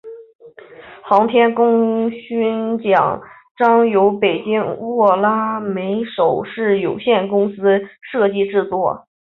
[1.03, 3.21] 航天功勋奖
[3.59, 7.79] 章由北京握拉菲首饰有限公司
[8.11, 9.05] 设计制作。